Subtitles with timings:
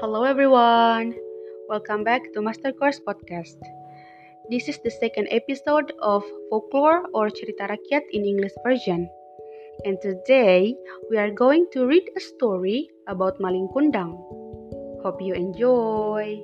[0.00, 1.12] Hello everyone.
[1.68, 3.60] Welcome back to Master Course Podcast.
[4.48, 9.12] This is the second episode of Folklore or Cerita Rakyat in English version.
[9.84, 10.72] And today
[11.12, 14.16] we are going to read a story about Maling Kundang.
[15.04, 16.40] Hope you enjoy.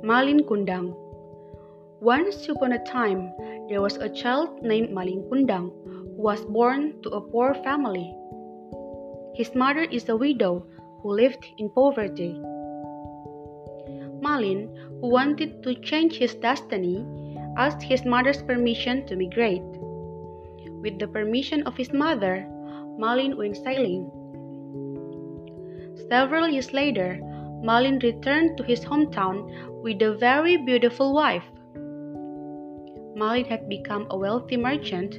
[0.00, 0.96] Malin Kundang
[2.00, 3.36] Once upon a time,
[3.68, 5.76] there was a child named Maling Kundang
[6.16, 8.16] who was born to a poor family.
[9.40, 10.66] His mother is a widow
[11.00, 12.38] who lived in poverty.
[14.20, 14.68] Malin,
[15.00, 17.06] who wanted to change his destiny,
[17.56, 19.64] asked his mother's permission to migrate.
[20.82, 22.46] With the permission of his mother,
[22.98, 24.10] Malin went sailing.
[26.10, 27.18] Several years later,
[27.62, 29.48] Malin returned to his hometown
[29.80, 31.48] with a very beautiful wife.
[33.16, 35.14] Malin had become a wealthy merchant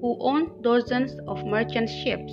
[0.00, 2.32] who owned dozens of merchant ships.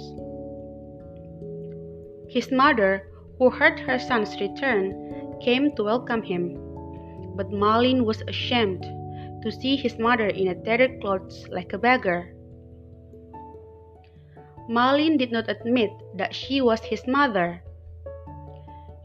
[2.30, 6.58] His mother, who heard her son's return, came to welcome him.
[7.36, 8.84] But Malin was ashamed
[9.44, 12.34] to see his mother in a tattered clothes like a beggar.
[14.68, 17.64] Malin did not admit that she was his mother.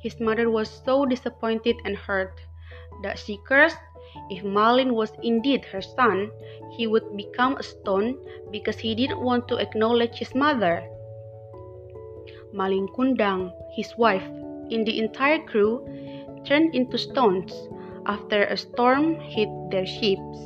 [0.01, 2.41] His mother was so disappointed and hurt
[3.03, 3.79] that she cursed
[4.29, 6.31] if Malin was indeed her son,
[6.77, 8.19] he would become a stone
[8.51, 10.87] because he didn't want to acknowledge his mother.
[12.53, 14.25] Malin Kundang, his wife,
[14.69, 15.81] and the entire crew
[16.45, 17.53] turned into stones
[18.05, 20.39] after a storm hit their ships.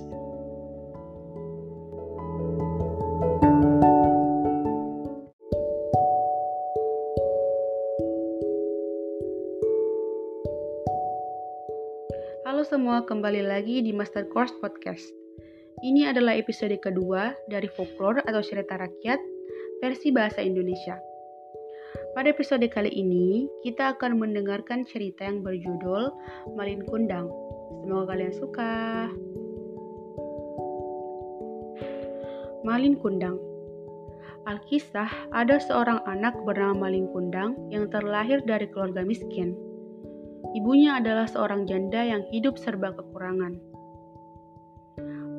[12.46, 15.10] Halo semua, kembali lagi di Master Course Podcast.
[15.82, 19.18] Ini adalah episode kedua dari folklore atau cerita rakyat
[19.82, 21.16] versi bahasa Indonesia.
[22.16, 26.12] Pada episode kali ini, kita akan mendengarkan cerita yang berjudul
[26.56, 27.28] Malin Kundang.
[27.82, 28.75] Semoga kalian suka.
[32.66, 33.38] Malin Kundang
[34.47, 39.59] Alkisah, ada seorang anak bernama Malin Kundang yang terlahir dari keluarga miskin.
[40.54, 43.59] Ibunya adalah seorang janda yang hidup serba kekurangan.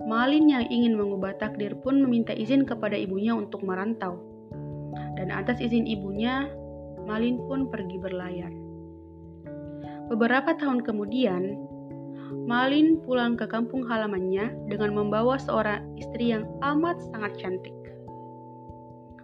[0.07, 4.19] Malin yang ingin mengubah takdir pun meminta izin kepada ibunya untuk merantau.
[5.15, 6.51] Dan atas izin ibunya,
[7.07, 8.51] Malin pun pergi berlayar.
[10.11, 11.55] Beberapa tahun kemudian,
[12.43, 17.75] Malin pulang ke kampung halamannya dengan membawa seorang istri yang amat sangat cantik.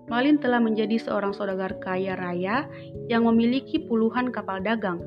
[0.08, 2.68] Malin telah menjadi seorang saudagar kaya raya
[3.12, 5.00] yang memiliki puluhan kapal dagang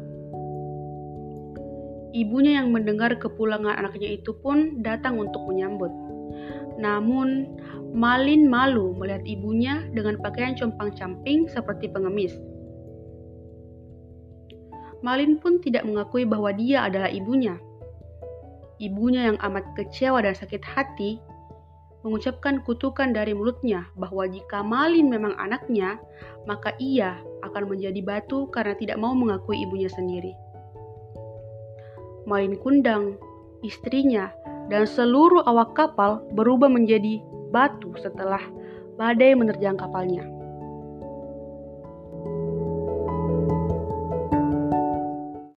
[2.16, 5.92] Ibunya yang mendengar kepulangan anaknya itu pun datang untuk menyambut.
[6.80, 7.60] Namun,
[7.92, 12.32] Malin malu melihat ibunya dengan pakaian compang-camping seperti pengemis.
[15.06, 17.54] Malin pun tidak mengakui bahwa dia adalah ibunya.
[18.82, 21.22] Ibunya yang amat kecewa dan sakit hati
[22.02, 26.02] mengucapkan kutukan dari mulutnya bahwa jika Malin memang anaknya,
[26.50, 30.34] maka ia akan menjadi batu karena tidak mau mengakui ibunya sendiri.
[32.26, 33.14] Malin Kundang,
[33.62, 34.34] istrinya,
[34.66, 37.22] dan seluruh awak kapal berubah menjadi
[37.54, 38.42] batu setelah
[38.98, 40.26] badai menerjang kapalnya.